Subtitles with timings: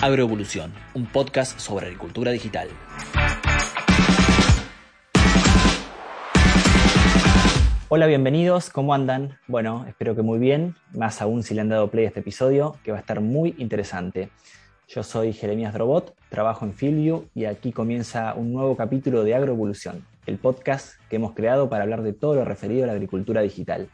[0.00, 2.68] Agroevolución, un podcast sobre agricultura digital.
[7.88, 9.38] Hola, bienvenidos, ¿cómo andan?
[9.48, 12.76] Bueno, espero que muy bien, más aún si le han dado play a este episodio,
[12.84, 14.30] que va a estar muy interesante.
[14.86, 20.06] Yo soy Jeremías Drobot, trabajo en Fieldview y aquí comienza un nuevo capítulo de Agroevolución,
[20.26, 23.88] el podcast que hemos creado para hablar de todo lo referido a la agricultura digital.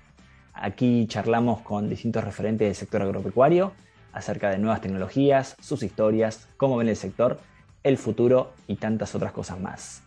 [0.52, 3.72] Aquí charlamos con distintos referentes del sector agropecuario
[4.14, 7.40] acerca de nuevas tecnologías, sus historias, cómo ven el sector,
[7.82, 10.02] el futuro y tantas otras cosas más.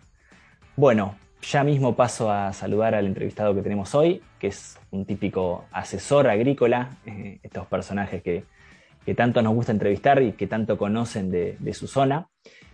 [0.76, 5.66] Bueno, ya mismo paso a saludar al entrevistado que tenemos hoy, que es un típico
[5.72, 8.44] asesor agrícola, eh, estos personajes que,
[9.16, 12.28] tanto nos gusta entrevistar y que tanto conocen de, su zona.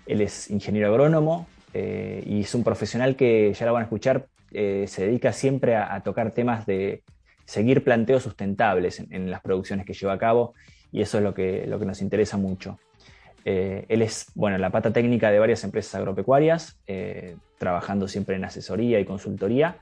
[0.07, 1.45] Él es ingeniero agrónomo
[1.75, 5.75] eh, y es un profesional que, ya lo van a escuchar, eh, se dedica siempre
[5.75, 7.03] a, tocar temas de
[7.45, 10.55] seguir planteos sustentables en las producciones que lleva a cabo
[10.93, 12.77] y eso es lo que, lo que nos interesa mucho.
[13.43, 18.45] Eh, él es bueno, la pata técnica de varias empresas agropecuarias, eh, trabajando siempre en
[18.45, 19.77] asesoría y consultoría,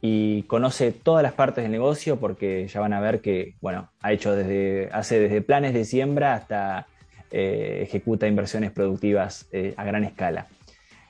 [0.00, 4.12] y conoce todas las partes del negocio porque ya van a ver que bueno, ha
[4.12, 6.86] hecho desde, hace desde planes de siembra hasta
[7.32, 10.46] eh, ejecuta inversiones productivas a gran escala.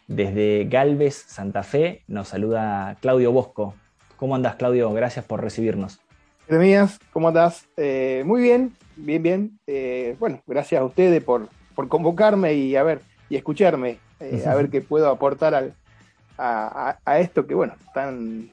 [0.09, 3.75] Desde Galvez, Santa Fe, nos saluda Claudio Bosco.
[4.17, 4.93] ¿Cómo andas, Claudio?
[4.93, 6.01] Gracias por recibirnos.
[6.47, 7.67] Jeremías, ¿cómo andás?
[8.25, 9.59] muy bien, Bien, bien.
[9.67, 11.49] Eh, bueno, gracias a ustedes por,
[11.89, 15.75] convocarme y a ver, y escucharme, eh, a ver qué puedo aportar al,
[16.39, 18.51] a, esto que, bueno, tan,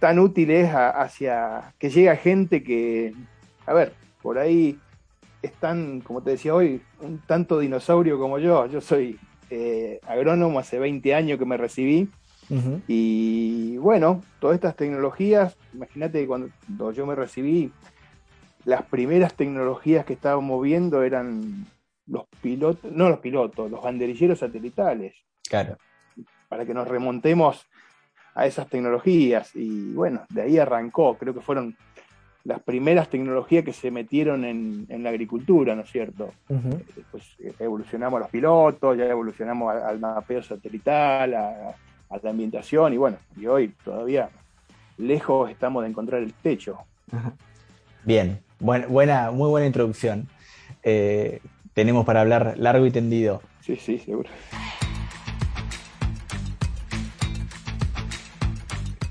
[0.00, 3.14] tan útil es hacia que llega gente que,
[3.66, 4.78] a ver, por ahí
[5.42, 8.66] están, como te decía hoy, un tanto dinosaurio como yo.
[8.66, 9.16] Yo soy
[9.50, 12.08] eh, agrónomo, hace 20 años que me recibí.
[12.86, 16.50] Y bueno, todas estas tecnologías, imagínate cuando
[16.92, 17.70] yo me recibí,
[18.64, 21.66] las primeras tecnologías que estábamos viendo eran
[22.06, 25.14] los pilotos, no los pilotos, los banderilleros satelitales.
[25.48, 25.76] Claro.
[26.48, 27.66] Para que nos remontemos
[28.34, 29.54] a esas tecnologías.
[29.54, 31.76] Y bueno, de ahí arrancó, creo que fueron
[32.44, 36.32] las primeras tecnologías que se metieron en, la agricultura, ¿no es cierto?
[36.96, 41.74] Después eh, evolucionamos a los pilotos, ya evolucionamos al, mapeo satelital, a,
[42.22, 44.30] la ambientación, y bueno, y hoy todavía
[44.96, 46.78] lejos estamos de encontrar el techo.
[48.04, 50.28] Bien, buena, muy buena introducción.
[50.82, 51.40] Eh,
[51.74, 53.42] tenemos para hablar largo y tendido.
[53.60, 54.30] Sí, sí, seguro.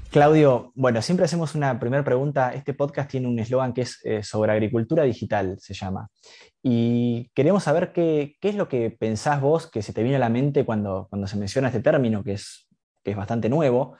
[0.09, 2.51] Claudio, bueno, siempre hacemos una primera pregunta.
[2.53, 6.09] Este podcast tiene un eslogan que es eh, sobre agricultura digital, se llama.
[6.63, 10.29] Y queremos saber qué, es lo que pensás vos, que se te viene a la
[10.29, 12.66] mente cuando, cuando se menciona este término, que es,
[13.07, 13.97] que es bastante nuevo.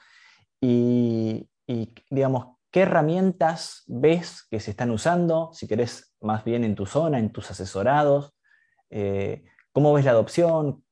[0.60, 5.50] Y, y digamos, ¿Qué herramientas ves que se están usando?
[5.54, 8.34] Si querés, más bien en tu zona, en tus asesorados.
[8.90, 10.84] Eh, ¿Cómo ves la adopción?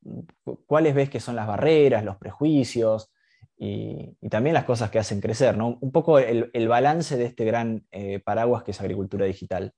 [0.67, 3.13] ¿Cuáles ves que son las barreras, los prejuicios?
[3.59, 5.79] Y, también las cosas que hacen crecer, ¿no?
[5.81, 9.73] Un poco el, balance de este gran eh, paraguas que es agricultura digital.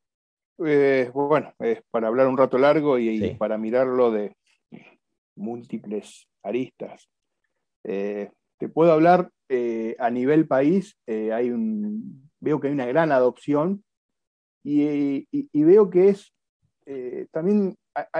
[0.64, 4.36] Eh, bueno, es para hablar un rato largo y, para mirarlo de
[5.34, 7.08] múltiples aristas.
[8.58, 11.30] Te puedo hablar eh, a nivel país eh,
[12.40, 13.82] veo que hay una gran adopción
[14.62, 16.34] y, veo que es
[16.84, 17.74] eh, también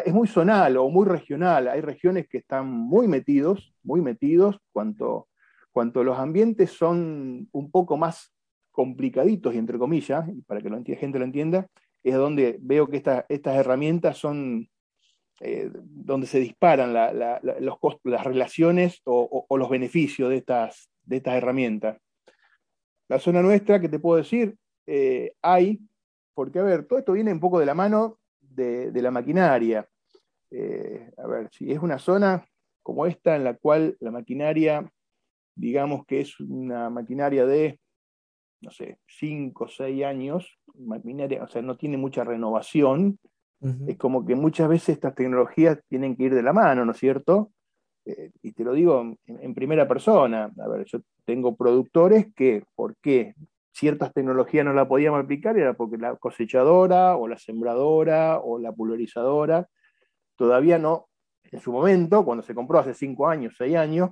[0.05, 1.69] es muy zonal o muy regional.
[1.69, 5.29] Hay regiones que están muy metidos, muy metidos, cuanto,
[5.71, 8.33] cuanto los ambientes son un poco más
[8.73, 11.69] complicaditos, y entre comillas, para que la gente lo entienda,
[12.03, 14.69] es donde veo que estas herramientas son
[15.41, 21.99] donde se disparan las relaciones o, los beneficios de estas, de estas herramientas.
[23.09, 24.57] La zona nuestra, que te puedo decir,
[24.87, 25.81] eh, hay,
[26.35, 29.89] porque a ver, todo esto viene un poco de la mano de, la maquinaria.
[30.51, 32.45] Eh, a ver, si es una zona
[32.83, 34.91] como esta en la cual la maquinaria,
[35.55, 37.79] digamos que es una maquinaria de,
[38.61, 43.19] no sé, 5 o 6 años, maquinaria, o sea, no tiene mucha renovación,
[43.61, 46.99] es como que muchas veces estas tecnologías tienen que ir de la mano, ¿no es
[46.99, 47.51] cierto?
[48.05, 52.97] Eh, y te lo digo en, primera persona, a ver, yo tengo productores que, ¿por
[53.03, 53.35] qué
[53.73, 55.59] ciertas tecnologías no la podíamos aplicar?
[55.59, 59.69] Era porque la cosechadora o la sembradora o la pulverizadora
[60.37, 61.09] todavía no,
[61.51, 64.11] en su momento, cuando se compró hace cinco años, seis años,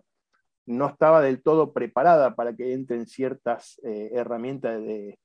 [0.66, 5.18] no estaba del todo preparada para que entren ciertas eh, herramientas de,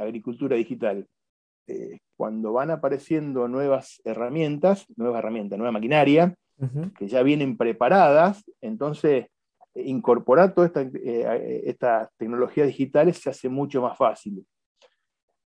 [0.00, 1.06] agricultura digital.
[1.66, 6.34] Eh, cuando van apareciendo nuevas herramientas, nuevas herramientas, nueva maquinaria,
[6.96, 9.26] que ya vienen preparadas, entonces
[9.74, 14.46] eh, incorporar todas estas eh, esta tecnologías digitales se hace mucho más fácil.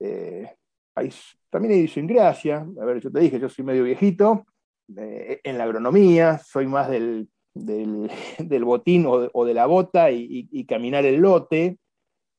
[0.01, 0.51] Eh,
[0.95, 1.11] hay,
[1.51, 4.47] también hay idiosincrasia, a ver, yo te dije, yo soy medio viejito,
[4.97, 8.09] en la agronomía, soy más del, del,
[8.65, 11.79] botín o de, la bota y, caminar el lote,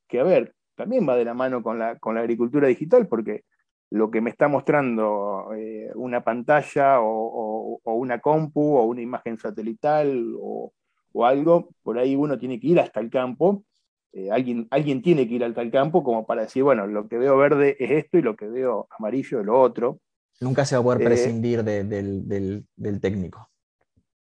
[0.08, 3.44] que a ver, también va de la mano con la, con la agricultura digital, porque
[3.92, 10.36] lo que me está mostrando eh, una pantalla o, una compu o una imagen satelital
[10.40, 10.74] o,
[11.22, 13.66] algo, por ahí uno tiene que ir hasta el campo,
[14.14, 17.18] eh, alguien, alguien tiene que ir hasta el campo como para decir, bueno, lo que
[17.18, 20.00] veo verde es esto y lo que veo amarillo es lo otro.
[20.40, 22.66] Nunca se va a poder eh, prescindir del,
[23.02, 23.50] técnico.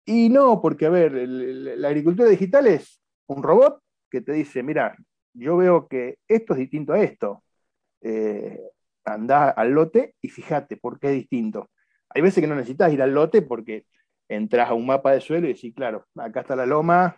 [0.06, 3.80] Y no, porque a ver, la agricultura digital es un robot
[4.12, 4.96] que te dice, mira,
[5.34, 7.44] yo veo que esto es distinto a esto.
[8.02, 8.60] Eh,
[9.06, 11.70] andá al lote y fíjate por qué es distinto.
[12.10, 13.86] Hay veces que no necesitas ir al lote porque
[14.28, 17.18] entras a un mapa de suelo y decís, claro, acá está la loma,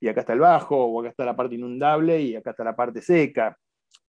[0.00, 2.76] y acá está el bajo, o acá está la parte inundable y acá está la
[2.76, 3.56] parte seca.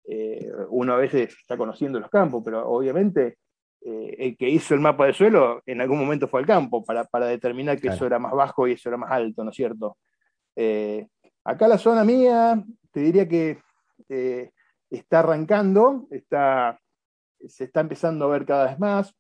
[0.04, 3.38] Eh, uno a veces está conociendo los campos, pero obviamente
[3.82, 7.28] eh, el que hizo el mapa de suelo en algún momento fue al campo para,
[7.28, 9.98] determinar que eso era más bajo y eso era más alto, ¿no es cierto?
[10.56, 11.08] Eh,
[11.44, 12.62] acá la zona mía,
[12.92, 13.60] te diría que
[14.90, 16.80] está arrancando, está,
[17.48, 19.16] se está empezando a ver cada vez más.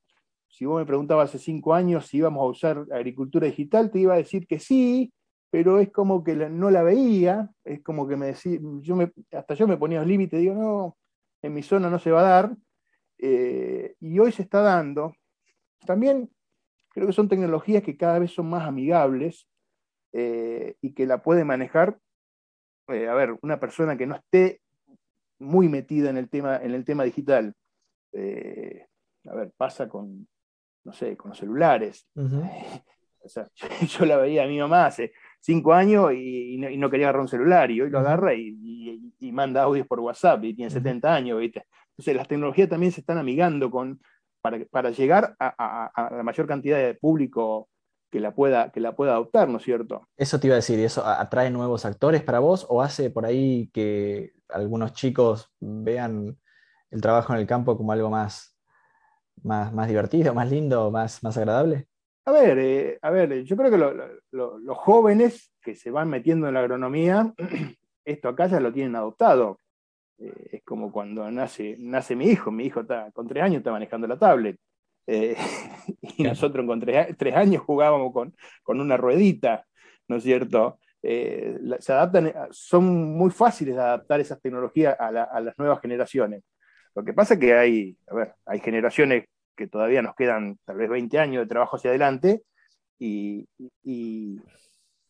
[0.48, 4.14] Si vos me preguntabas hace cinco años si íbamos a usar agricultura digital, te iba
[4.14, 5.12] a decir que sí,
[5.50, 9.54] pero es como que no la veía, es como que me decía, yo me, hasta
[9.54, 10.98] yo me ponía los límites, digo, no,
[11.42, 12.58] en mi zona no se va a dar,
[13.18, 15.14] eh, y hoy se está dando.
[15.86, 16.30] También
[16.90, 19.48] creo que son tecnologías que cada vez son más amigables
[20.14, 22.00] eh, y que la puede manejar,
[22.88, 24.62] eh, a ver, una persona que no esté
[25.40, 27.54] muy metida en el tema, en el tema digital.
[28.14, 30.28] a ver, pasa con,
[30.84, 32.08] no sé, con los celulares.
[33.88, 37.72] yo, la veía a mi mamá hace cinco años y, no, quería agarrar un celular
[37.72, 38.54] y hoy lo agarra y,
[39.32, 41.66] manda audios por WhatsApp y tiene 70 años, ¿viste?
[41.92, 44.00] Entonces las tecnologías también se están amigando con,
[44.42, 47.70] para, llegar a, la mayor cantidad de público
[48.10, 50.08] que la, pueda, que la pueda adoptar, ¿no es cierto?
[50.18, 53.26] Eso te iba a decir, ¿y eso atrae nuevos actores para vos o hace por
[53.26, 56.38] ahí que algunos chicos vean
[56.90, 58.58] el trabajo en el campo como algo más,
[59.44, 61.88] más, más divertido, más lindo, más, más agradable?
[62.26, 63.78] A ver, eh, a ver, yo creo que
[64.32, 67.34] los jóvenes que se van metiendo en la agronomía,
[68.06, 69.60] esto acá ya lo tienen adoptado.
[70.18, 73.72] Eh, es como cuando nace, nace mi hijo, mi hijo está, con tres años está
[73.72, 74.58] manejando la tablet.
[75.08, 75.38] Eh,
[76.18, 79.66] y nosotros con tres, años jugábamos con, con, una ruedita,
[80.08, 80.80] ¿no es cierto?
[81.02, 86.44] Eh, se adaptan, son muy fáciles de adaptar esas tecnologías a, las nuevas generaciones.
[86.94, 89.26] Lo que pasa es que hay, a ver, hay generaciones
[89.56, 92.44] que todavía nos quedan tal vez 20 años de trabajo hacia adelante
[93.00, 93.48] y,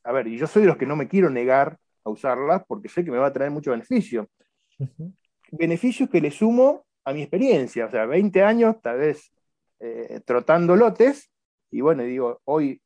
[0.03, 2.89] a ver, y yo soy de los que no me quiero negar a usarlas porque
[2.89, 4.29] sé que me va a traer mucho beneficio.
[5.51, 9.31] Beneficios que le sumo a mi experiencia, o sea, 20 años tal vez
[9.79, 11.29] eh, trotando lotes,
[11.71, 12.81] y bueno, digo, hoy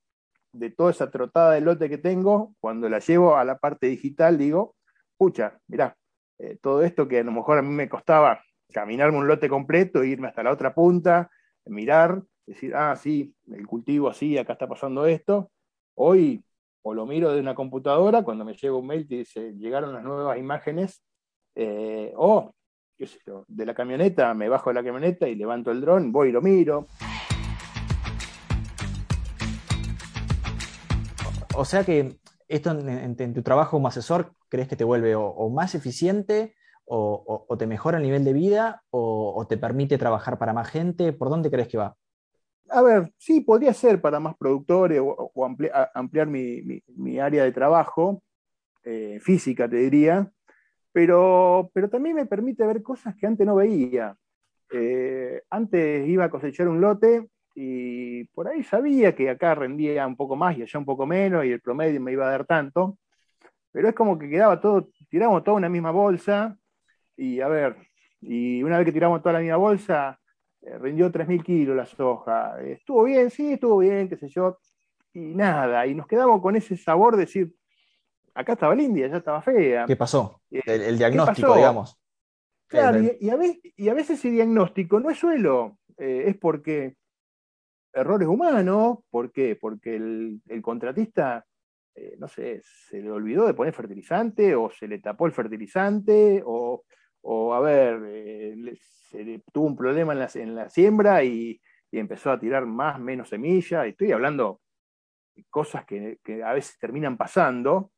[0.54, 4.38] de toda esa trotada de lote que tengo, cuando la llevo a la parte digital,
[4.38, 4.76] digo,
[5.18, 5.96] pucha, mirá,
[6.40, 8.42] eh, todo esto que a lo mejor a mí me costaba
[8.74, 11.30] caminarme un lote completo, irme hasta la otra punta,
[11.66, 15.52] mirar, decir, ah, sí, el cultivo así, acá está pasando esto,
[15.96, 16.44] hoy
[16.84, 20.04] o lo miro de una computadora, cuando me llega un mail que dice, llegaron las
[20.04, 21.04] nuevas imágenes
[21.56, 22.54] eh, o,
[23.02, 26.12] qué sé yo, de la camioneta, me bajo de la camioneta y levanto el dron,
[26.12, 26.86] voy y lo miro.
[31.56, 35.74] O sea que esto en, tu trabajo como asesor, ¿crees que te vuelve o, más
[35.74, 36.54] eficiente
[36.86, 41.12] o, te mejora el nivel de vida o, te permite trabajar para más gente?
[41.12, 41.96] ¿Por dónde crees que va?
[42.70, 45.32] A ver, sí, podría ser para más productores o,
[45.96, 48.22] ampliar, mi, área de trabajo,
[48.84, 50.32] eh, física te diría,
[50.92, 54.16] pero, pero también me permite ver cosas que antes no veía.
[54.72, 60.16] Eh, antes iba a cosechar un lote y por ahí sabía que acá rendía un
[60.16, 62.98] poco más y allá un poco menos y el promedio me iba a dar tanto,
[63.72, 66.58] pero es como que quedaba todo, tiramos toda una misma bolsa
[67.18, 67.76] y a ver,
[68.22, 70.20] y una vez que tiramos toda la misma bolsa,
[70.62, 74.58] eh, rindió 3.000 kilos la soja, estuvo bien, sí, estuvo bien, qué sé yo,
[75.14, 77.54] y nada, y nos quedamos con ese sabor de decir,
[78.34, 79.86] acá estaba linda, allá estaba fea.
[79.86, 80.42] ¿Qué pasó?
[80.50, 81.98] Eh, el, diagnóstico, digamos.
[82.68, 83.36] Claro, y, a
[83.94, 86.96] veces, ese diagnóstico no es suelo, eh, es porque
[87.92, 89.58] errores humanos, ¿por qué?
[89.60, 91.46] Porque el, contratista,
[91.94, 96.42] eh, no sé, se le olvidó de poner fertilizante o se le tapó el fertilizante
[96.46, 96.84] o,
[97.54, 98.74] a ver,
[99.10, 101.60] se tuvo un problema en la, en la siembra y,
[101.94, 103.86] empezó a tirar más, menos semilla.
[103.86, 104.62] Estoy hablando
[105.36, 107.92] de cosas que, que a veces terminan pasando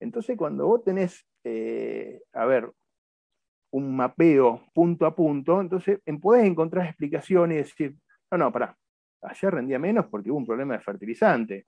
[0.00, 2.70] entonces, cuando vos tenés, eh, a ver,
[3.72, 7.96] un mapeo punto a punto, entonces podés encontrar explicaciones y decir,
[8.30, 8.76] no, no, pará,
[9.22, 11.66] allá rendía menos porque hubo un problema de fertilizante.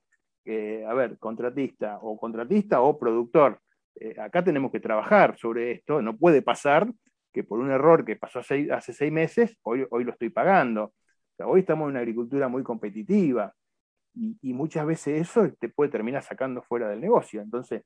[0.86, 3.60] a ver, contratista o contratista o productor.
[4.00, 6.90] Eh, acá tenemos que trabajar sobre esto, no puede pasar
[7.32, 10.94] que por un error que pasó hace, seis meses, hoy, hoy lo estoy pagando.
[11.38, 13.54] hoy estamos en una agricultura muy competitiva
[14.14, 17.40] y, muchas veces eso te puede terminar sacando fuera del negocio.
[17.40, 17.82] Entonces,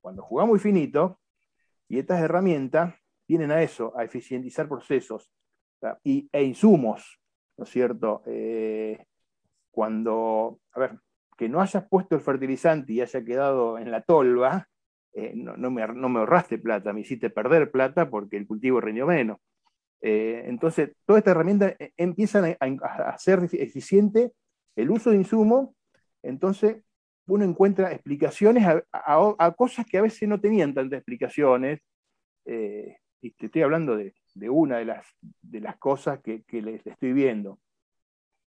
[0.00, 1.20] cuando jugamos muy finito,
[1.88, 2.94] y estas herramientas
[3.26, 5.30] vienen a eso, a eficientizar procesos
[6.04, 7.20] y, e insumos,
[7.56, 8.22] ¿no es cierto?
[8.26, 9.04] Eh,
[9.70, 10.98] cuando, a ver,
[11.36, 14.68] que no hayas puesto el fertilizante y haya quedado en la tolva,
[15.12, 19.38] eh, no, me, ahorraste plata, me hiciste perder plata porque el cultivo rindió menos.
[20.02, 24.32] Eh, entonces, toda esta herramienta eh, empiezan a, a, hacer eficiente
[24.76, 25.70] el uso de insumos,
[26.22, 26.84] entonces
[27.32, 31.80] uno encuentra explicaciones a, cosas que a veces no tenían tantas explicaciones,
[32.44, 34.14] y te estoy hablando de,
[34.48, 35.06] una de las,
[35.42, 37.58] de las cosas que, les estoy viendo.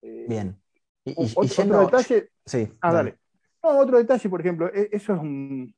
[0.01, 0.55] Bien.
[1.03, 2.29] Y, otro, detalle.
[2.45, 3.17] Sí, ah, dale.
[3.61, 5.73] otro detalle, por ejemplo, e, eso es un,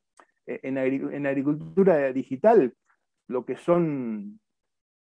[0.46, 2.74] eh, en, agricultura digital,
[3.28, 4.38] lo que son,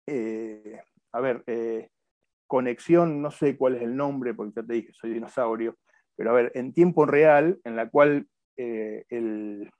[0.06, 0.80] eh,
[1.12, 1.88] a ver, eh,
[2.46, 5.76] conexión, no sé cuál es el nombre, porque ya te dije, soy dinosaurio,
[6.16, 9.70] pero a ver, en tiempo real, en la cual el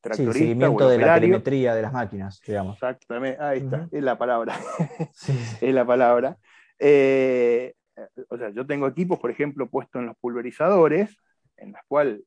[0.00, 0.32] tractorista.
[0.32, 2.74] Sí, seguimiento de la telemetría de las máquinas, digamos.
[2.74, 4.58] Exactamente, ahí está, es la palabra.
[5.60, 6.36] es la palabra.
[6.78, 11.16] o sea, yo tengo equipos, por ejemplo, puestos en los pulverizadores,
[11.56, 12.20] en las cuales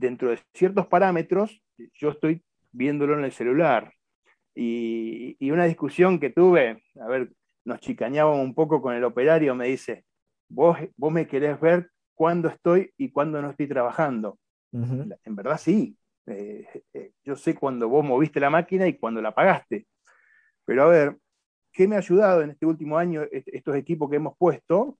[0.00, 1.62] dentro de ciertos parámetros,
[1.94, 2.42] yo estoy
[2.72, 3.92] viéndolo en el celular.
[4.54, 7.30] Y, una discusión que tuve, a ver,
[7.64, 10.04] nos chicañábamos un poco con el operario, me dice,
[10.50, 14.38] vos, vos me querés ver cuándo estoy y cuándo no estoy trabajando.
[14.72, 19.34] En verdad sí, eh, eh, yo sé cuándo vos moviste la máquina y cuándo la
[19.34, 19.86] pagaste.
[20.64, 21.16] Pero a ver,
[21.72, 24.98] ¿qué me ha ayudado en este último año estos equipos que hemos puesto?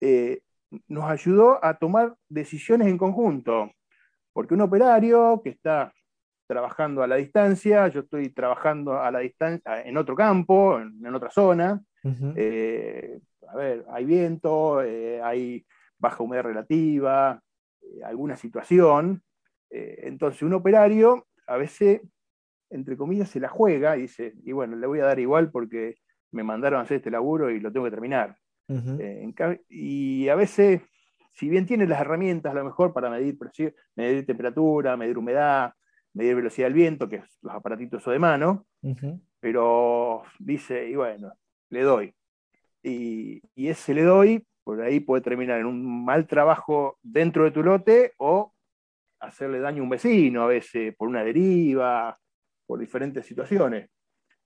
[0.00, 0.40] Eh,
[0.86, 3.72] nos ayudó a tomar decisiones en conjunto.
[4.32, 5.92] Porque un operario que está
[6.46, 11.30] trabajando a la distancia, yo estoy trabajando a la distancia en otro campo, en, otra
[11.30, 11.82] zona.
[12.36, 15.64] Eh, a ver, hay viento, eh, hay
[15.98, 17.42] baja humedad relativa,
[17.82, 19.22] eh, alguna situación.
[19.70, 22.00] entonces, un operario a veces,
[22.70, 25.96] entre comillas, se la juega y dice, y bueno, le voy a dar igual porque
[26.32, 28.36] me mandaron a hacer este laburo y lo tengo que terminar.
[29.68, 30.82] y a veces
[31.38, 35.72] si bien tiene las herramientas a lo mejor para medir presión, medir temperatura, medir humedad,
[36.12, 38.66] medir velocidad del viento, que es los aparatitos de mano,
[39.38, 41.32] pero dice, y bueno,
[41.70, 42.14] le doy.
[42.82, 47.62] Y, ese le doy, por ahí puede terminar en un mal trabajo dentro de tu
[47.62, 48.52] lote o
[49.20, 52.18] hacerle daño a un vecino a veces por una deriva,
[52.66, 53.90] por diferentes situaciones.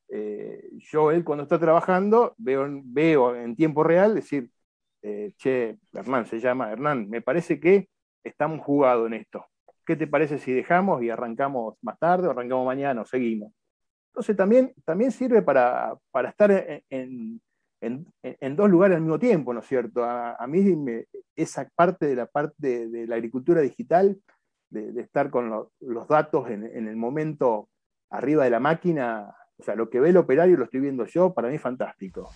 [0.09, 4.51] Eh, yo, él cuando está trabajando, veo, veo en tiempo real, decir,
[5.03, 7.89] eh, che, Hernán se llama, Hernán, me parece que
[8.25, 9.47] estamos jugados en esto.
[9.85, 13.53] ¿Qué te parece si dejamos y arrancamos más tarde o arrancamos mañana o seguimos?
[14.13, 15.97] Entonces también, también sirve para,
[16.29, 17.41] estar en,
[18.57, 20.05] dos lugares al mismo tiempo, ¿no es cierto?
[20.05, 20.63] A, mí
[21.35, 24.19] esa parte de la parte de, la agricultura digital,
[24.71, 27.69] de, estar con los datos en, el momento
[28.11, 31.35] arriba de la máquina, o sea, lo que ve el operario lo estoy viendo yo,
[31.35, 32.31] para mí es fantástico.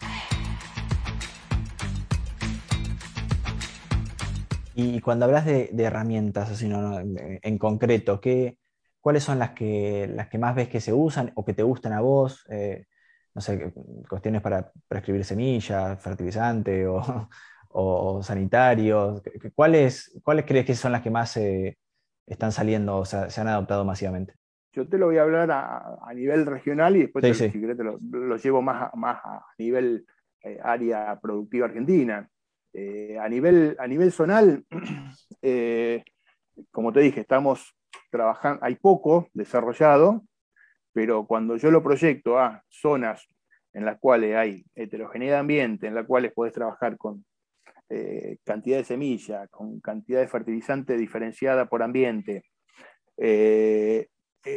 [4.75, 8.59] Y cuando hablas de, herramientas, así, no, en concreto, ¿qué,
[9.01, 11.93] ¿cuáles son las que, las que más ves que se usan o que te gustan
[11.93, 12.45] a vos?
[12.51, 12.87] Eh,
[13.37, 13.71] no sé,
[14.09, 17.29] cuestiones para prescribir semillas, fertilizante o,
[17.69, 19.23] o, sanitarios.
[19.55, 23.85] ¿Cuáles, ¿Cuáles crees que son las que más están saliendo o sea, se han adoptado
[23.85, 24.33] masivamente?
[24.73, 27.99] Yo te lo voy a hablar a, nivel regional y después si querés te lo,
[28.37, 30.07] llevo más, más a nivel
[30.43, 32.27] eh, área productiva argentina.
[32.73, 34.65] Eh, a, nivel, a nivel zonal,
[35.43, 36.03] eh,
[36.71, 37.75] como te dije, estamos
[38.11, 40.25] trabajando, hay poco desarrollado,
[40.97, 43.29] pero cuando yo lo proyecto a zonas
[43.75, 47.23] en las cuales hay heterogeneidad de ambiente, en las cuales puedes trabajar con
[47.91, 52.45] eh, cantidad de semilla, con cantidad de fertilizante diferenciada por ambiente,
[53.19, 54.09] e,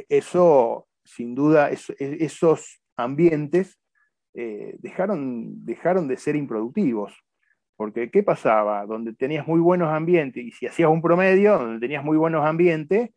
[0.07, 3.77] eso, sin duda, esos ambientes
[4.33, 7.21] dejaron, dejaron de ser improductivos.
[7.75, 8.85] Porque, ¿qué pasaba?
[8.85, 13.09] Donde tenías muy buenos ambientes, y si hacías un promedio, donde tenías muy buenos ambientes,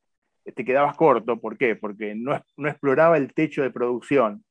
[0.44, 1.40] te quedabas corto.
[1.40, 1.76] ¿Por qué?
[1.76, 2.34] Porque no,
[2.66, 4.44] exploraba el techo de producción.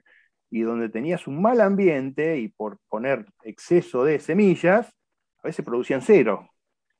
[0.49, 4.93] Y donde tenías un mal ambiente, y por poner exceso de semillas,
[5.43, 6.49] a veces producían cero.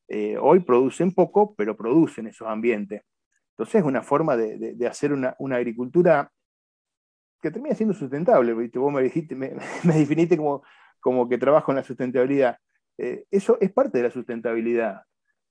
[0.08, 3.04] Eh, hoy producen poco, pero producen esos ambientes.
[3.52, 6.32] Entonces es una forma de, hacer una, agricultura
[7.42, 8.54] que termina siendo sustentable.
[8.54, 10.64] Vos me, dijiste, me, definiste como,
[11.00, 12.58] como que trabajo en la sustentabilidad
[13.04, 15.02] eh, eso es parte de la sustentabilidad,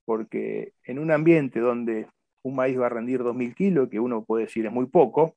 [0.05, 2.07] porque en un ambiente donde
[2.43, 5.35] un maíz va a rendir 2.000 kilos, que uno puede decir es muy poco,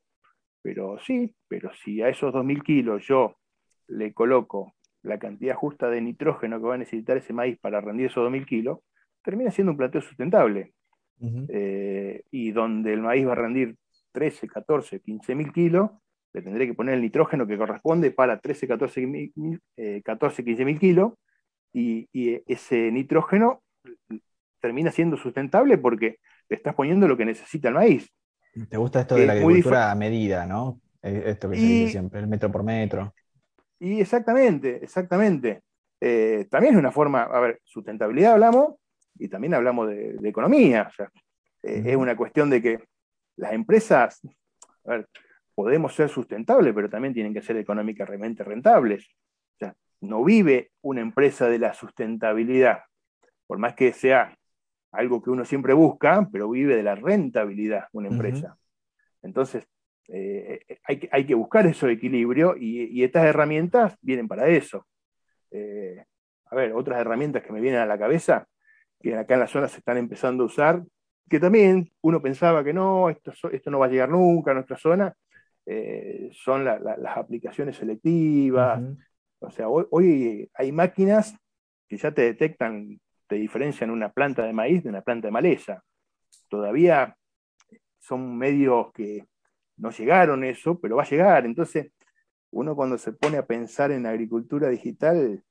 [0.62, 3.36] pero sí, pero si a esos 2.000 kilos yo
[3.88, 8.06] le coloco la cantidad justa de nitrógeno que va a necesitar ese maíz para rendir
[8.06, 8.78] esos 2.000 kilos,
[9.22, 10.72] termina siendo un planteo sustentable.
[11.48, 13.76] Eh, y donde el maíz va a rendir
[14.12, 15.90] 13, 14, 15 mil kilos,
[16.32, 19.30] le tendré que poner el nitrógeno que corresponde para 13, 14,
[20.04, 21.12] 14 15 mil kilos,
[21.72, 22.08] y,
[22.46, 23.62] ese nitrógeno
[24.60, 28.12] termina siendo sustentable porque le estás poniendo lo que necesita el maíz.
[28.68, 30.80] ¿Te gusta esto de la agricultura a medida, no?
[31.02, 33.12] Eh, esto que se dice siempre, el metro por metro.
[33.80, 35.62] Y exactamente, exactamente.
[36.00, 38.74] Eh, también es una forma, a ver, sustentabilidad hablamos
[39.18, 40.88] y también hablamos de, economía.
[40.88, 41.10] O sea,
[41.62, 42.78] eh, es una cuestión de que
[43.36, 44.20] las empresas,
[44.84, 45.08] a ver,
[45.54, 49.06] podemos ser sustentables, pero también tienen que ser económicamente rentables.
[49.56, 52.80] O sea, no vive una empresa de la sustentabilidad,
[53.46, 54.36] por más que sea
[54.94, 58.56] algo que uno siempre busca, pero vive de la rentabilidad una empresa.
[59.22, 59.66] Entonces,
[60.08, 64.86] eh, hay, que, hay, que, buscar ese equilibrio y, estas herramientas vienen para eso.
[65.50, 66.04] Eh,
[66.46, 68.46] a ver, otras herramientas que me vienen a la cabeza,
[69.00, 70.82] que acá en la zona se están empezando a usar,
[71.28, 74.76] que también uno pensaba que no, esto, esto no va a llegar nunca a nuestra
[74.76, 75.14] zona,
[75.66, 78.82] eh, son las aplicaciones selectivas.
[79.38, 81.34] O sea, hoy, hay máquinas
[81.88, 85.82] que ya te detectan, te diferencian una planta de maíz de una planta de maleza.
[86.48, 87.16] Todavía
[87.98, 89.26] son medios que
[89.76, 91.46] no llegaron eso, pero va a llegar.
[91.46, 91.92] Entonces,
[92.50, 95.42] uno cuando se pone a pensar en agricultura digital,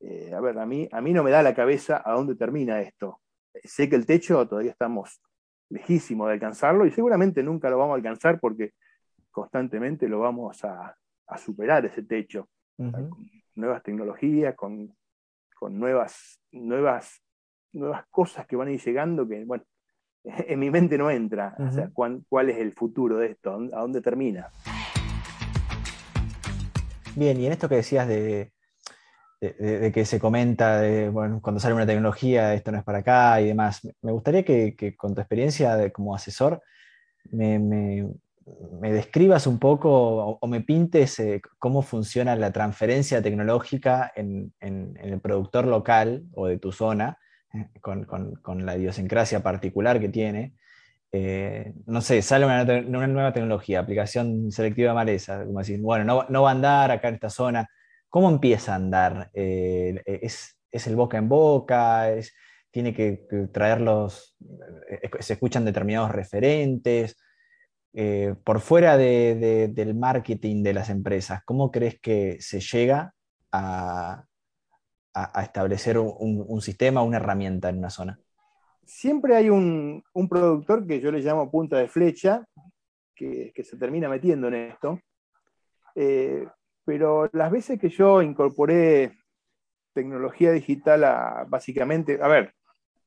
[0.00, 2.80] eh, a ver, a mí, a mí no me da la cabeza a dónde termina
[2.80, 3.20] esto.
[3.64, 5.20] Sé que el techo todavía estamos
[5.70, 8.72] lejísimos de alcanzarlo y seguramente nunca lo vamos a alcanzar porque
[9.30, 10.96] constantemente lo vamos a,
[11.38, 13.10] superar ese techo, con
[13.56, 14.94] nuevas tecnologías, con,
[15.70, 17.22] nuevas, nuevas,
[17.72, 19.64] nuevas cosas que van a ir llegando que, bueno,
[20.24, 21.54] en mi mente no entra.
[21.58, 23.52] O sea, ¿cuál, es el futuro de esto?
[23.72, 24.48] ¿A dónde termina?
[27.14, 28.52] Bien, y en esto que decías de,
[29.40, 33.46] que se comenta, de, bueno, cuando sale una tecnología, esto no es para acá y
[33.46, 36.62] demás, me gustaría que, con tu experiencia de, como asesor
[37.30, 38.06] me, me
[38.46, 45.66] describas un poco o, me pintes eh, cómo funciona la transferencia tecnológica en, el productor
[45.66, 47.18] local o de tu zona,
[47.52, 50.54] eh, con, la idiosincrasia particular que tiene.
[51.10, 52.64] Eh, no sé, sale una,
[53.06, 57.14] nueva tecnología, aplicación selectiva de maleza, como decir, bueno, no, va a andar acá en
[57.14, 57.68] esta zona.
[58.08, 59.30] ¿Cómo empieza a andar?
[59.34, 62.10] ¿es, el boca en boca?
[62.12, 62.32] ¿Es,
[62.70, 64.36] ¿Tiene que traerlos?
[65.20, 67.16] ¿Se escuchan determinados referentes?
[67.98, 73.14] Eh, por fuera del marketing de las empresas, ¿cómo crees que se llega
[73.50, 74.26] a,
[75.42, 78.20] establecer un, sistema, una herramienta en una zona?
[78.84, 82.44] Siempre hay un, productor que yo le llamo punta de flecha,
[83.14, 85.00] que, se termina metiendo en esto.
[85.94, 86.46] Eh,
[86.84, 89.12] pero las veces que yo incorporé
[89.94, 92.52] tecnología digital a básicamente, a ver,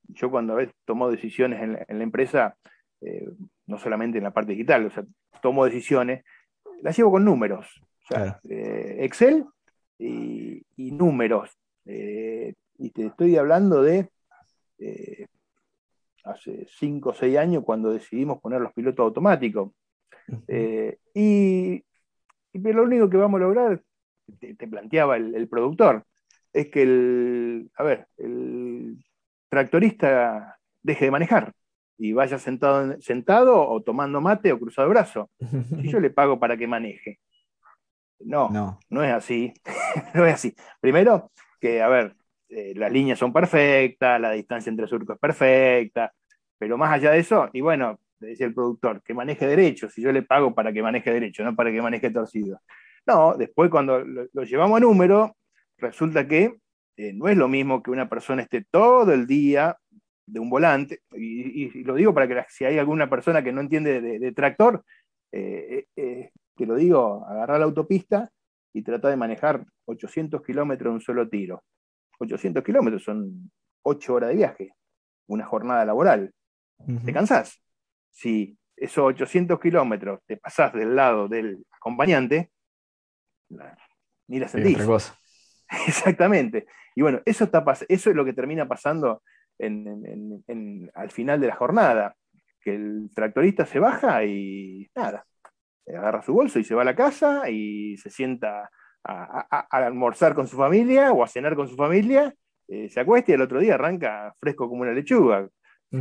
[0.07, 2.57] yo cuando tomo decisiones en la, empresa,
[3.01, 3.29] eh,
[3.69, 5.05] no solamente en la parte digital, o sea,
[5.41, 6.25] tomo decisiones,
[6.81, 7.67] las llevo con números.
[8.49, 9.45] Eh, Excel
[9.99, 11.51] y, números.
[11.85, 14.09] Eh, y te estoy hablando de
[14.79, 15.27] eh,
[16.23, 19.71] hace 5 o 6 años cuando decidimos poner los pilotos automáticos.
[21.13, 21.83] y,
[22.53, 23.83] lo único que vamos a lograr,
[24.39, 26.05] te, planteaba el, el, productor,
[26.51, 28.97] es que el, a ver, el
[29.49, 31.53] tractorista deje de manejar
[31.99, 35.29] y vaya sentado, sentado o tomando mate o cruzado de brazo.
[35.81, 37.19] Si yo le pago para que maneje.
[38.21, 39.53] No, no, no es así.
[40.15, 40.55] no es así.
[40.79, 42.15] Primero, que, a ver,
[42.47, 46.13] eh, las líneas son perfectas, la distancia entre surcos es perfecta,
[46.57, 50.11] pero más allá de eso, y bueno, decía el productor, que maneje derecho, si yo
[50.11, 52.61] le pago para que maneje derecho, no para que maneje torcido.
[53.05, 55.35] No, después cuando lo, llevamos a número,
[55.77, 56.55] resulta que
[56.97, 59.77] eh, no es lo mismo que una persona esté todo el día
[60.31, 64.01] de un volante, y, lo digo para que si hay alguna persona que no entiende
[64.01, 64.83] de, tractor,
[65.31, 65.39] eh,
[65.69, 68.31] eh, eh, te lo digo, agarrar la autopista
[68.73, 71.63] y trata de manejar 800 kilómetros en un solo tiro.
[72.19, 73.51] 800 kilómetros son
[73.83, 74.73] 8 horas de viaje,
[75.27, 76.33] una jornada laboral.
[77.05, 77.61] ¿Te cansás?
[78.09, 82.51] Si esos 800 kilómetros te pasás del lado del acompañante,
[84.27, 84.77] ni la sentís.
[85.87, 86.67] Exactamente.
[86.95, 89.23] Y bueno, eso, está, eso es lo que termina pasando
[89.59, 92.15] al final de la jornada,
[92.61, 95.25] que el tractorista se baja y nada,
[95.87, 98.69] agarra su bolso y se va a la casa y se sienta
[99.03, 102.33] a, almorzar con su familia o a cenar con su familia
[102.69, 105.49] eh, se acuesta y el otro día arranca fresco como una lechuga.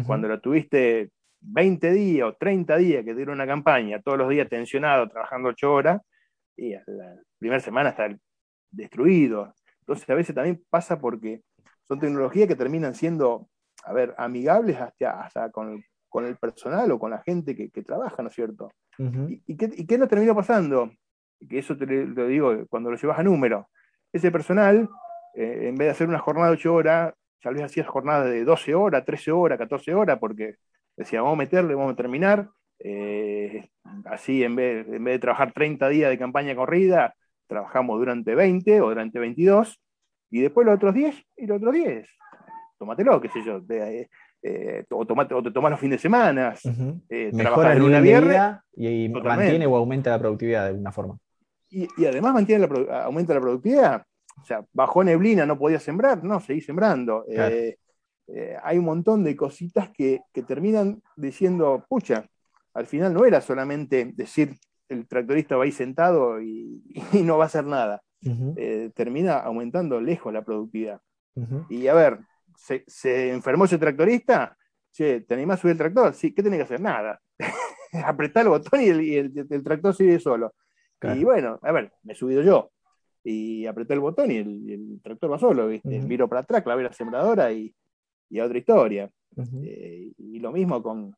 [0.07, 4.51] Cuando lo tuviste 20 días o 30 días que dura una campaña, todos los días
[4.51, 6.03] tensionado, trabajando 8 horas,
[6.55, 8.15] y la primera semana está
[8.71, 9.55] destruido.
[9.81, 11.41] Entonces a veces también pasa porque
[11.89, 13.49] son tecnologías que terminan siendo,
[13.85, 15.83] a ver, amigables hasta, hasta con,
[16.25, 18.71] el personal o con la gente que, trabaja, ¿no es cierto?
[18.99, 20.91] ¿Y, qué, ¿Y, qué, nos termina pasando?
[21.49, 23.69] Que eso te lo digo cuando lo llevas a número.
[24.13, 24.89] Ese personal,
[25.35, 28.45] eh, en vez de hacer una jornada de 8 horas, tal vez hacías jornadas de
[28.45, 30.57] 12 horas, 13 horas, 14 horas, porque
[30.97, 32.49] decía, vamos a meterle, vamos a terminar.
[32.81, 33.69] Eh,
[34.05, 37.15] así, en vez, en vez de trabajar 30 días de campaña corrida,
[37.47, 39.81] trabajamos durante 20 o durante 22,
[40.31, 42.07] y después los otros 10 y los otros 10.
[42.79, 43.61] Tómatelo, qué sé yo.
[43.69, 44.09] Eh,
[44.43, 46.55] eh, o, tomate, o te tomas los fines de semana.
[47.33, 48.41] Mejora el lunes viernes
[48.77, 51.19] y, mantiene o aumenta la productividad de alguna forma.
[51.71, 54.05] Y, además mantiene la, aumenta la productividad.
[54.41, 57.25] O sea, bajó neblina, no podía sembrar, no, seguí sembrando.
[58.63, 62.27] hay un montón de cositas que, que terminan diciendo, pucha,
[62.75, 64.55] al final no era solamente decir
[64.89, 66.83] el tractorista va ahí sentado y,
[67.25, 68.03] no va a hacer nada.
[68.23, 71.01] Eh, termina aumentando lejos la productividad.
[71.69, 72.19] Y a ver,
[72.57, 74.57] ¿se, enfermó ese tractorista?
[74.93, 76.15] Che, ¿te animás a subir el tractor?
[76.15, 76.81] Sí, ¿qué tiene que hacer?
[76.81, 77.21] Nada.
[78.05, 80.55] Apretar el botón y el, tractor sigue solo.
[81.15, 82.73] Y bueno, a ver, me he subido yo.
[83.23, 86.01] Y apreté el botón y el, tractor va solo, ¿viste?
[86.01, 87.73] Miro para atrás, clavé la sembradora y,
[88.31, 89.11] y a otra historia.
[89.63, 91.15] Eh, y lo mismo con,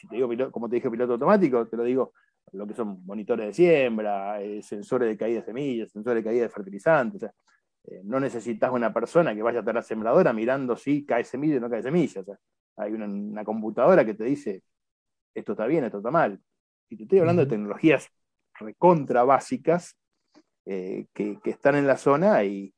[0.00, 2.12] si te digo, como te dije, piloto automático, te lo digo,
[2.52, 6.42] lo que son monitores de siembra, eh, sensores de caída de semillas, sensores de caída
[6.42, 7.30] de fertilizantes.
[7.84, 11.60] Eh, no necesitas una persona que vaya a la sembradora mirando si cae semilla o
[11.60, 12.22] no cae semilla.
[12.76, 14.62] hay una, computadora que te dice
[15.34, 16.40] esto está bien, esto está mal.
[16.88, 18.08] Y te estoy hablando de tecnologías
[18.58, 19.96] recontra básicas
[20.64, 22.72] eh, que, están en la zona y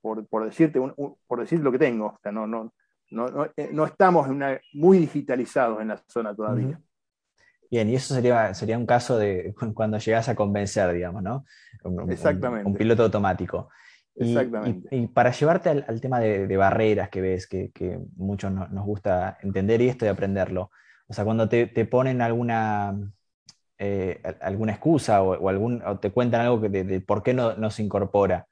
[0.00, 0.80] por, decirte
[1.26, 2.72] por decir lo que tengo, o sea, no, no,
[3.10, 4.28] no, no, estamos
[4.72, 6.80] muy digitalizados en la zona todavía.
[7.72, 11.46] Bien, y eso sería, sería un caso de cuando llegas a convencer, digamos, ¿no?
[12.10, 12.68] Exactamente.
[12.68, 13.70] Un, piloto automático.
[14.14, 14.94] Exactamente.
[14.94, 19.80] Y, para llevarte al, tema de, barreras que ves, que, que muchos nos gusta entender
[19.80, 20.70] y esto y aprenderlo.
[21.06, 22.94] O sea, cuando te, ponen alguna,
[23.78, 28.48] eh, alguna excusa o, algún, te cuentan algo de, por qué no, se incorpora,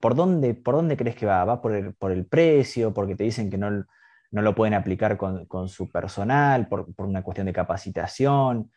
[0.00, 1.44] ¿por dónde, ¿por dónde crees que va?
[1.44, 2.92] ¿Va por el, por el precio?
[2.92, 3.86] ¿Porque te dicen que no,
[4.30, 8.70] no lo pueden aplicar con, su personal por, una cuestión de capacitación.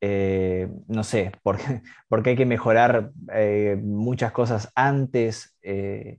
[0.00, 6.18] Eh, no sé, porque, porque hay que mejorar eh, muchas cosas antes, eh,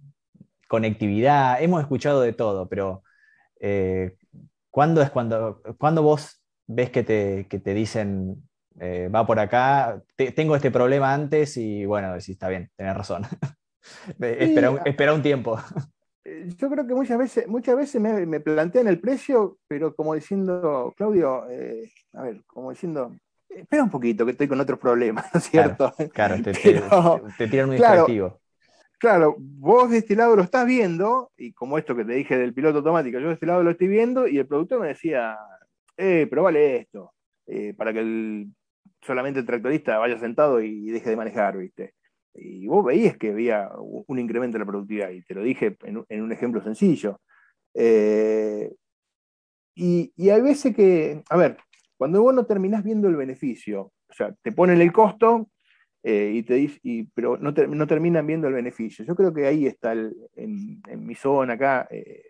[0.67, 3.03] conectividad, hemos escuchado de todo, pero
[4.69, 8.47] ¿cuándo es cuando, cuando vos ves que te, te dicen,
[9.13, 13.23] va por acá, tengo este problema antes y bueno, decís, está bien, tenés razón.
[14.19, 15.59] espera, espera un tiempo
[16.55, 21.49] yo creo que muchas veces, muchas veces me, plantean el precio, pero como diciendo, Claudio,
[21.49, 23.15] eh, a ver, como diciendo,
[23.49, 25.93] espera un poquito que estoy con otros problemas, ¿no es cierto?
[26.13, 26.35] Claro,
[27.37, 28.39] te, tiran un claro,
[28.97, 32.53] Claro, vos de este lado lo estás viendo, y como esto que te dije del
[32.53, 35.37] piloto automático, yo de este lado lo estoy viendo, y el productor me decía,
[35.95, 37.13] eh, pero vale esto,
[37.47, 38.45] eh, para que
[39.01, 41.93] solamente el tractorista vaya sentado y deje de manejar, ¿viste?
[42.33, 46.21] Y vos veías que había un incremento en la productividad, y te lo dije en,
[46.21, 47.19] un ejemplo sencillo.
[47.73, 48.71] Eh,
[49.75, 51.57] y, hay veces que, a ver,
[51.97, 55.49] cuando vos no terminás viendo el beneficio, o sea, te ponen el costo,
[56.03, 56.79] eh, y te dice,
[57.13, 59.03] pero no, no, terminan viendo el beneficio.
[59.03, 62.23] Yo creo que ahí está en, mi zona acá eh,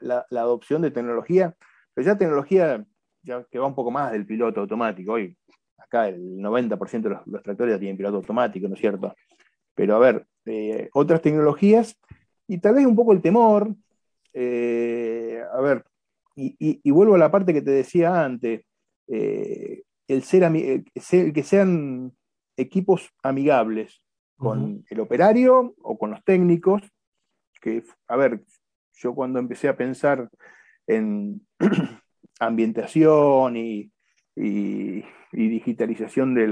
[0.00, 1.54] la, adopción de tecnología,
[1.94, 2.84] pero ya tecnología
[3.22, 5.12] ya que va un poco más del piloto automático.
[5.12, 5.36] Hoy
[5.88, 9.14] acá el 90% de los, tractores ya tienen piloto automático, ¿no es cierto?
[9.74, 11.98] Pero a ver, eh, otras tecnologías
[12.46, 13.74] y tal vez un poco el temor,
[14.32, 15.84] eh, a ver,
[16.36, 18.64] y, vuelvo a la parte que te decía antes,
[19.08, 22.12] eh, el, ser, el que sean
[22.56, 24.00] equipos amigables
[24.36, 26.82] con el operario o con los técnicos,
[27.60, 28.44] que, a ver,
[28.94, 30.28] yo cuando empecé a pensar
[30.86, 31.44] en
[32.38, 33.90] ambientación y,
[34.42, 36.46] y digitalización de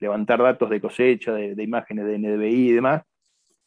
[0.00, 3.02] levantar datos de cosecha, de, imágenes de NDVI y demás.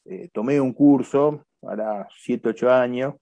[0.06, 3.16] Eh, tomé un curso para 7, 8 años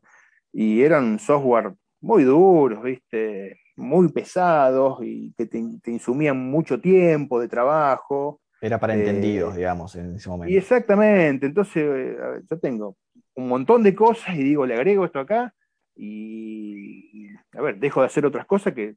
[0.54, 3.60] y eran software muy duros, ¿viste?
[3.76, 8.42] muy pesados y que te, insumían mucho tiempo de trabajo.
[8.62, 10.54] Era para entendidos, eh, digamos, en ese momento.
[10.54, 12.18] Y exactamente, entonces eh,
[12.50, 12.98] yo tengo
[13.36, 15.54] un montón de cosas y digo, le agrego esto acá
[15.96, 18.96] y, a ver, dejo de hacer otras cosas que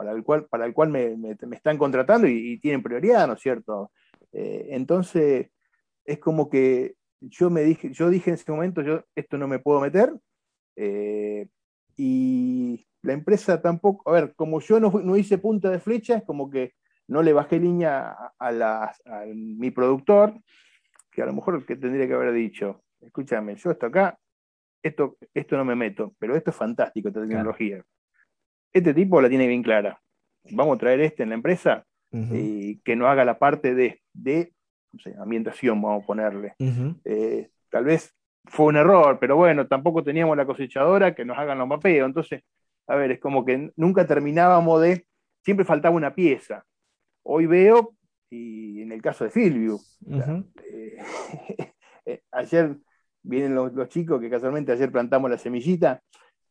[0.00, 1.14] para el cual, para el cual me,
[1.52, 3.92] están contratando y, tienen prioridad, ¿no es cierto?
[4.32, 5.50] Eh, entonces,
[6.06, 9.58] es como que yo me dije, yo dije en ese momento, yo esto no me
[9.58, 10.10] puedo meter,
[11.98, 16.48] y la empresa tampoco, a ver, como yo no, hice punta de flecha, es como
[16.48, 16.72] que
[17.08, 18.94] no le bajé línea a,
[19.34, 20.32] mi productor,
[21.10, 24.18] que a lo mejor que tendría que haber dicho, escúchame, yo esto acá,
[24.82, 27.84] esto, esto no me meto, pero esto es fantástico, esta tecnología.
[28.72, 30.00] Este tipo la tiene bien clara.
[30.52, 34.52] Vamos a traer este en la empresa y que no haga la parte de, de
[35.20, 36.54] ambientación, vamos a ponerle.
[37.04, 41.58] Eh, tal vez fue un error, pero bueno, tampoco teníamos la cosechadora que nos hagan
[41.58, 42.06] los mapeos.
[42.06, 42.42] Entonces,
[42.86, 45.06] a ver, es como que nunca terminábamos de,
[45.44, 46.64] siempre faltaba una pieza.
[47.22, 47.94] Hoy veo,
[48.30, 49.78] y en el caso de Filvio,
[50.08, 50.96] eh,
[52.06, 52.76] eh, ayer
[53.22, 56.02] vienen los, chicos, que casualmente ayer plantamos la semillita,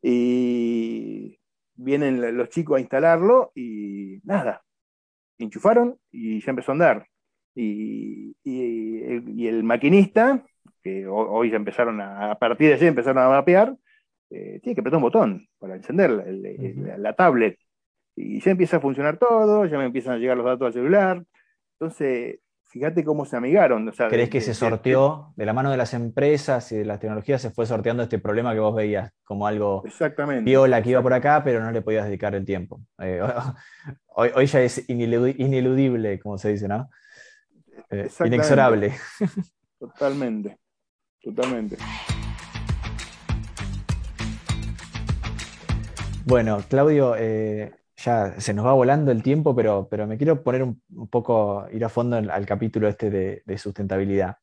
[0.01, 1.38] y
[1.79, 4.63] vienen los chicos a instalarlo y nada,
[5.37, 7.07] enchufaron y ya empezó a andar.
[7.55, 10.43] Y, el, maquinista,
[10.83, 13.75] que hoy ya empezaron a, a partir de ayer empezaron a mapear,
[14.29, 16.11] eh, tiene que apretar un botón para encender
[16.97, 17.57] la, tablet.
[18.15, 21.23] Y ya empieza a funcionar todo, ya me empiezan a llegar los datos al celular.
[21.79, 23.91] Entonces, fíjate cómo se amigaron.
[24.09, 27.49] ¿Crees que se sorteó de, la mano de las empresas y de las tecnologías, se
[27.49, 31.43] fue sorteando este problema que vos veías como algo exactamente, viola que iba por acá,
[31.43, 32.81] pero no le podías dedicar el tiempo?
[32.99, 33.21] Eh,
[34.15, 36.89] hoy, ya es ineludible, como se dice, ¿no?
[37.89, 38.93] Eh, inexorable.
[39.79, 40.57] Totalmente,
[41.23, 41.77] totalmente.
[46.25, 50.63] Bueno, Claudio, eh, ya se nos va volando el tiempo, pero, pero me quiero poner
[50.63, 54.37] un, poco, ir a fondo al capítulo este de, sustentabilidad,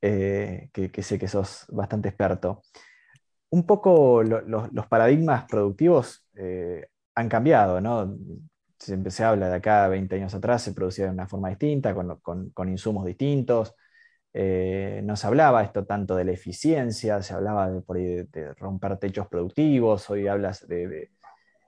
[0.00, 2.62] eh, que, sé que sos bastante experto.
[3.50, 8.16] Un poco los paradigmas productivos eh, han cambiado, ¿no?
[8.78, 13.04] Se habla de acá 20 años atrás, se producía de una forma distinta, con, insumos
[13.06, 13.74] distintos.
[14.34, 20.08] no se hablaba esto tanto de la eficiencia, se hablaba de, de romper techos productivos,
[20.10, 21.10] hoy hablas de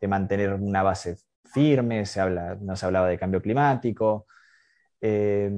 [0.09, 1.17] mantener una base
[1.53, 4.27] firme, se habla, no se hablaba de cambio climático.
[5.01, 5.51] Eh,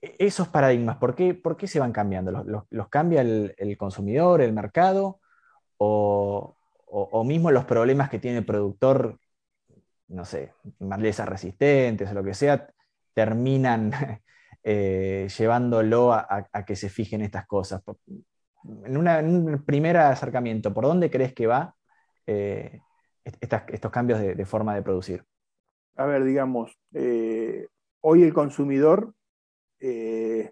[0.00, 2.30] esos paradigmas, ¿por qué, ¿por qué, se van cambiando?
[2.70, 5.20] ¿Los, cambia el, consumidor, el mercado?
[5.78, 6.56] O,
[7.24, 9.18] mismo los problemas que tiene el productor,
[10.08, 12.68] no sé, malezas resistentes o lo que sea,
[13.12, 13.92] terminan
[14.62, 17.82] eh, llevándolo a, que se fijen estas cosas?
[18.84, 21.74] En, en, un primer acercamiento, ¿por dónde crees que va
[22.28, 22.82] eh,
[23.24, 25.24] estos cambios de, forma de producir?
[25.96, 27.66] A ver, digamos, eh,
[28.02, 29.14] hoy el consumidor
[29.80, 30.50] eh,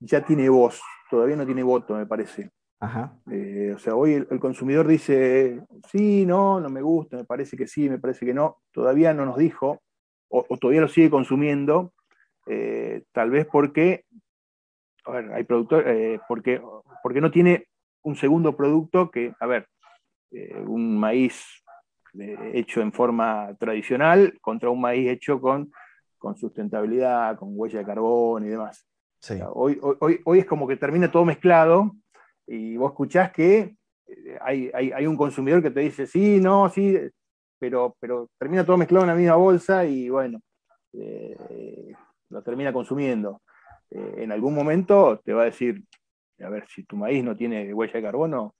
[0.00, 2.50] ya tiene voz, todavía no tiene voto, me parece.
[2.80, 7.88] o sea, hoy el, consumidor dice, sí, no, no me gusta, me parece que sí,
[7.88, 9.80] me parece que no, todavía no nos dijo,
[10.28, 11.92] o, todavía lo sigue consumiendo,
[13.12, 14.04] tal vez porque,
[15.04, 15.84] a ver, hay productor,
[16.26, 16.60] porque,
[17.04, 17.66] porque no tiene
[18.02, 19.68] un segundo producto que, a ver,
[20.30, 21.62] eh, un maíz
[22.18, 25.72] eh, hecho en forma tradicional contra un maíz hecho con,
[26.18, 28.86] con sustentabilidad, con huella de carbón y demás.
[29.54, 31.92] hoy, hoy, hoy, es como que termina todo mezclado
[32.46, 36.98] y vos escuchás que eh, hay, hay, un consumidor que te dice, sí, no, sí,
[37.58, 40.40] pero, pero termina todo mezclado en la misma bolsa y bueno,
[42.28, 43.40] lo termina consumiendo.
[43.90, 45.82] en algún momento te va a decir,
[46.40, 48.54] a ver, si tu maíz no tiene huella de carbono,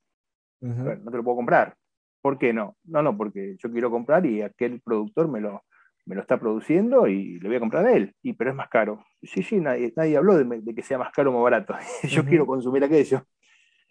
[0.60, 1.74] no te lo puedo comprar.
[2.20, 2.76] ¿Por qué no?
[2.84, 5.62] No, no, porque yo quiero comprar y aquel productor me lo,
[6.08, 8.68] me lo está produciendo y le voy a comprar a él, y, pero es más
[8.68, 9.04] caro.
[9.22, 11.74] Sí, sí, nadie, nadie habló de, que sea más caro o más barato.
[12.04, 13.22] yo quiero consumir aquello.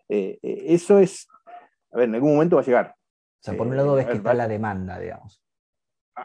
[0.10, 1.28] Eh, eh, eso es,
[1.92, 2.96] a ver, en algún momento va a llegar.
[2.96, 5.44] O sea, por un lado ves eh, que está la demanda, digamos.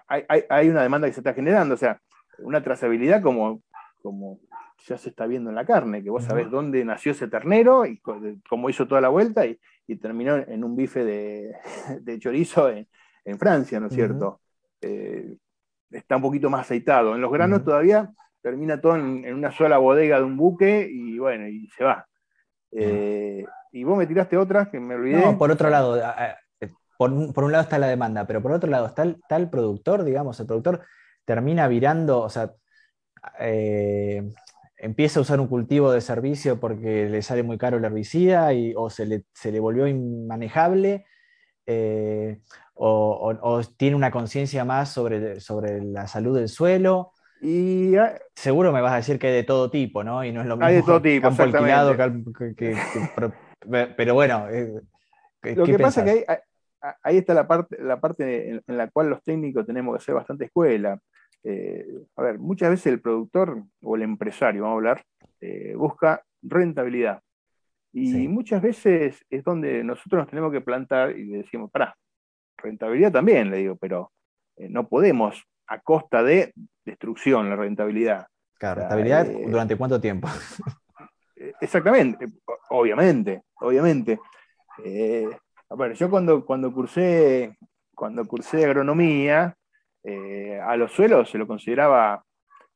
[0.08, 2.00] Hay, hay, hay, una demanda que se está generando, o sea,
[2.38, 3.62] una trazabilidad como,
[4.02, 4.40] como
[4.86, 8.00] ya se está viendo en la carne, que vos sabés dónde nació ese ternero y
[8.48, 9.58] cómo hizo toda la vuelta y,
[10.00, 11.54] terminó en un bife de,
[12.18, 14.40] chorizo en, Francia, ¿no es cierto?
[14.80, 15.36] Eh,
[15.90, 17.14] está un poquito más aceitado.
[17.14, 21.46] En los granos todavía termina todo en, una sola bodega de un buque y bueno,
[21.46, 22.06] y se va.
[22.72, 25.18] Eh, y vos me tiraste otras que me olvidé.
[25.18, 28.86] No, por otro lado, eh, por, un lado está la demanda, pero por otro lado
[28.86, 30.80] está el, está el productor, digamos, el productor
[31.26, 32.52] termina virando, o sea,
[34.82, 38.74] empieza a usar un cultivo de servicio porque le sale muy caro el herbicida y,
[38.76, 41.06] o se le, se le volvió inmanejable,
[41.66, 42.40] eh,
[42.74, 47.12] o, tiene una conciencia más sobre, sobre la salud del suelo.
[47.40, 47.92] Y
[48.34, 50.24] seguro me vas a decir que hay de todo tipo, ¿no?
[50.24, 51.96] Y no es lo mismo hay de todo tipo, campo alquilado
[52.56, 52.76] que,
[53.96, 54.48] pero bueno.
[54.50, 54.80] Eh,
[55.54, 56.26] lo que pasa es que
[57.04, 60.46] ahí, está la parte, la parte en, la cual los técnicos tenemos que hacer bastante
[60.46, 60.98] escuela.
[61.44, 65.02] Eh, a ver, muchas veces el productor o el empresario, vamos a hablar,
[65.40, 67.20] eh, busca rentabilidad.
[67.94, 71.94] Y muchas veces es donde nosotros nos tenemos que plantar y decimos, para
[72.56, 74.12] rentabilidad también, le digo, pero
[74.56, 76.54] eh, no podemos a costa de
[76.86, 78.26] destrucción la rentabilidad.
[78.54, 80.26] Claro, rentabilidad eh, durante cuánto tiempo.
[81.60, 82.28] Exactamente,
[82.70, 84.18] obviamente, obviamente.
[85.68, 87.58] bueno, yo cuando, cuando cursé
[87.94, 89.56] cuando cursé agronomía,
[90.04, 92.24] a los suelos se lo consideraba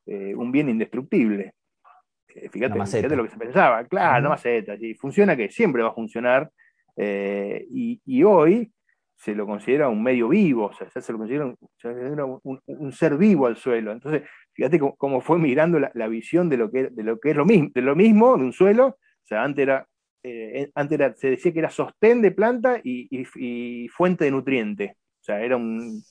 [0.07, 1.55] un bien indestructible.
[2.37, 3.85] Eh, fíjate, lo que se pensaba.
[3.85, 4.75] Claro, no maceta.
[4.79, 6.51] Y funciona que siempre va a funcionar.
[6.97, 8.73] Eh, y, hoy
[9.15, 11.55] se lo considera un medio vivo, o sea, se lo considera
[12.43, 13.93] un, ser vivo al suelo.
[13.93, 17.47] Entonces, fíjate cómo, fue mirando la, visión de lo, que, de lo que es lo
[17.47, 18.87] mismo, de lo mismo, de un suelo.
[18.89, 19.87] O sea, antes era,
[20.23, 24.97] eh, antes se decía que era sostén de planta y fuente de nutriente.
[25.21, 26.03] O sea, era un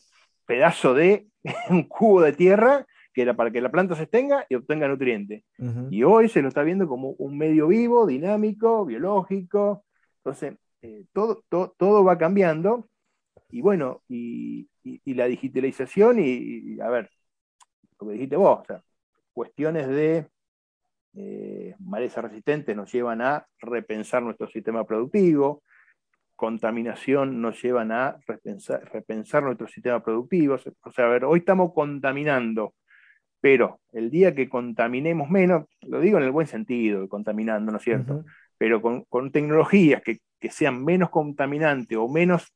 [0.45, 1.27] pedazo de
[1.69, 5.43] un cubo de tierra que era para que la planta se extenga y obtenga nutrientes.
[5.89, 9.85] Y hoy se lo está viendo como un medio vivo, dinámico, biológico.
[10.17, 12.89] Entonces, eh, todo, todo, va cambiando.
[13.49, 14.67] Y bueno, y,
[15.05, 17.09] la digitalización, y, a ver,
[18.01, 18.83] lo que dijiste vos, o sea,
[19.31, 20.27] cuestiones de
[21.13, 25.63] eh, maleza resistente nos llevan a repensar nuestro sistema productivo,
[26.35, 30.55] contaminación nos llevan a repensar, repensar nuestro sistema productivo.
[30.55, 32.73] O sea, a ver, hoy estamos contaminando
[33.45, 37.83] pero el día que contaminemos menos, lo digo en el buen sentido, contaminando, ¿no es
[37.83, 38.25] cierto?
[38.57, 40.19] Pero con, tecnologías que,
[40.49, 42.51] sean menos contaminantes o menos,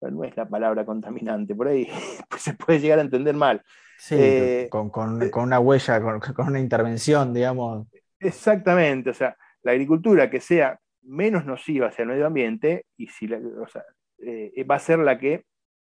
[0.00, 1.88] no es la palabra contaminante, por ahí
[2.28, 3.62] pues se puede llegar a entender mal.
[3.98, 4.88] Sí, eh, con,
[5.22, 7.86] eh, con, una huella, con, una intervención, digamos.
[8.18, 10.76] Exactamente, o sea, la agricultura que sea
[11.06, 13.28] menos nociva hacia el medio ambiente y si
[14.18, 15.44] eh, va a ser la que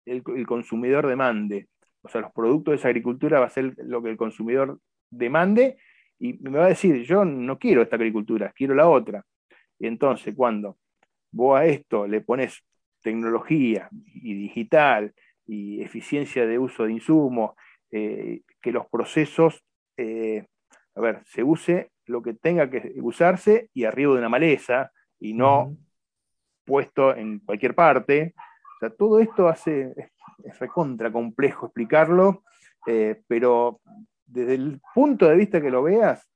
[0.06, 1.68] el, consumidor demande
[2.02, 5.78] o sea, los productos de esa agricultura va a ser lo que el consumidor demande
[6.18, 9.24] y me va a decir, yo no quiero esta agricultura, quiero la otra.
[9.78, 10.78] Entonces, cuando
[11.30, 12.64] vos a esto le pones
[13.02, 15.12] tecnología y digital
[15.46, 17.52] y eficiencia de uso de insumos,
[17.90, 19.62] eh, que los procesos,
[19.96, 20.46] eh,
[20.94, 25.34] a ver, se use lo que tenga que usarse y arriba de una maleza y
[25.34, 25.76] no
[26.64, 28.34] puesto en cualquier parte.
[28.36, 29.94] O sea, todo esto hace,
[30.44, 32.44] es recontra complejo explicarlo,
[32.86, 33.80] eh, pero
[34.26, 36.28] desde el punto de vista que lo veas,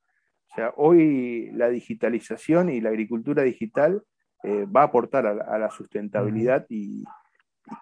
[0.50, 4.02] o sea, hoy la digitalización y la agricultura digital
[4.42, 7.04] eh, va a aportar a la, sustentabilidad y,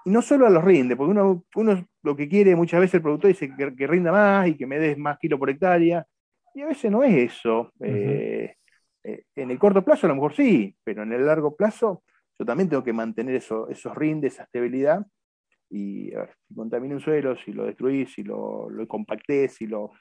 [0.05, 3.29] no solo a los rinde, porque uno, uno, lo que quiere muchas veces el productor
[3.29, 6.07] dice que, rinda más y que me des más kilo por hectárea,
[6.55, 7.73] y a veces no es eso.
[7.81, 8.55] Eh,
[9.03, 12.03] en el corto plazo a lo mejor sí, pero en el largo plazo
[12.41, 15.07] yo también tengo que mantener eso, esos rindes, esa estabilidad,
[15.69, 19.67] y a ver, si contamina un suelo, si lo destruís, si lo, lo compacté, si
[19.67, 19.93] lo.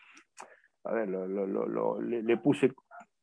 [0.85, 2.71] A ver, lo, le, puse,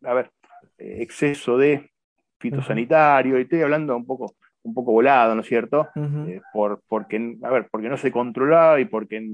[0.03, 0.31] a ver,
[0.77, 1.91] eh, exceso de
[2.39, 5.89] fitosanitario, y estoy hablando un poco, un poco volado, ¿no es cierto?
[6.29, 9.27] Eh, por, porque, a ver, porque no se controlaba y porque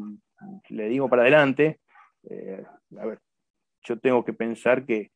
[0.68, 1.80] le digo para adelante.
[2.30, 2.64] Eh,
[2.98, 3.18] a ver,
[3.82, 5.10] yo tengo que pensar que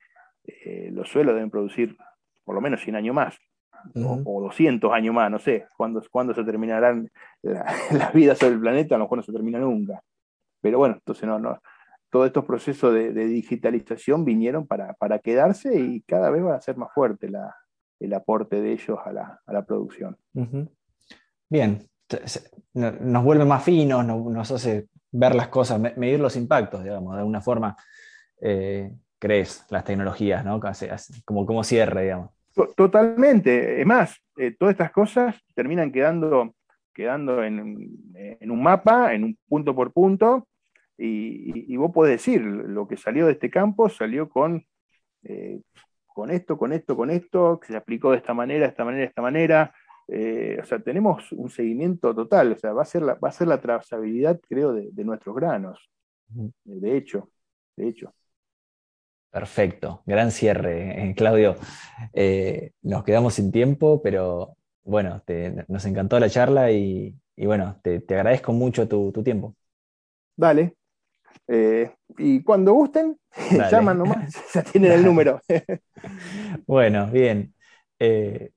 [0.92, 1.96] los suelos deben producir
[2.44, 3.38] por lo menos 100 años más
[3.94, 7.11] o, 200 años más, no sé, cuándo, se terminarán
[7.42, 7.64] la,
[8.14, 10.02] vida sobre el planeta, a lo mejor no se termina nunca.
[10.61, 11.61] Pero bueno, entonces no, no,
[12.11, 16.92] todos estos procesos de, digitalización vinieron para, quedarse y cada vez va a ser más
[16.92, 17.30] fuerte
[18.00, 20.16] el aporte de ellos a la, producción.
[21.48, 21.87] Bien,
[22.74, 27.40] nos vuelve más finos, nos, hace ver las cosas, medir los impactos, digamos, de alguna
[27.40, 27.76] forma.
[28.40, 28.92] Eh,
[29.26, 30.60] crees las tecnologías, ¿no?
[31.24, 32.30] Como, como cierre, digamos.
[32.76, 33.80] Totalmente.
[33.80, 36.54] Es más, eh, todas estas cosas terminan quedando,
[36.94, 40.46] quedando en, un mapa, en un punto por punto,
[40.96, 44.64] y, vos podés decir, lo que salió de este campo salió con,
[45.24, 45.60] eh,
[46.06, 49.00] con esto, con esto, con esto, que se aplicó de esta manera, de esta manera,
[49.00, 49.74] de esta manera.
[50.08, 53.32] Eh, o sea, tenemos un seguimiento total, o sea, va a ser la, va a
[53.32, 55.90] ser la trazabilidad, creo, de, de nuestros granos.
[56.64, 57.28] De hecho,
[57.76, 58.14] de hecho.
[59.37, 61.57] Perfecto, gran cierre, eh, Claudio.
[62.14, 65.22] Eh, nos quedamos sin tiempo, pero bueno,
[65.68, 69.55] nos encantó la charla y, bueno, te, agradezco mucho tu, tiempo.
[70.34, 70.76] Dale.
[71.49, 73.18] Eh, y cuando gusten,
[73.70, 75.39] llaman nomás, ya tienen el número.
[76.66, 77.53] bueno, bien.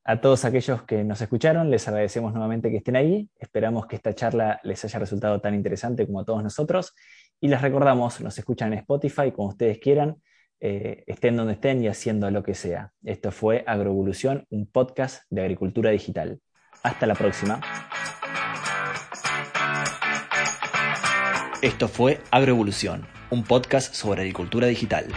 [0.06, 3.30] a todos aquellos que nos escucharon, les agradecemos nuevamente que estén ahí.
[3.38, 6.96] Esperamos que esta charla les haya resultado tan interesante como a todos nosotros.
[7.42, 10.16] Y les recordamos, nos escuchan en Spotify, como ustedes quieran
[10.60, 12.91] eh, estén donde estén y haciendo lo que sea.
[13.03, 16.41] Esto fue Agroevolución, un podcast de agricultura digital.
[16.84, 17.62] Hasta la próxima.
[21.62, 25.07] Esto fue Agroevolución, un podcast sobre agricultura digital.